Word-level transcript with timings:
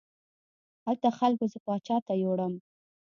هلته 0.85 1.07
خلکو 1.19 1.43
زه 1.51 1.57
پاچا 1.65 1.97
ته 2.07 2.13
یووړم. 2.21 2.53